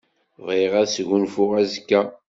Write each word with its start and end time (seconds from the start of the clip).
Bɣiɣ 0.45 0.73
ad 0.81 0.87
sgunfuɣ 0.89 1.51
azekka. 1.61 2.01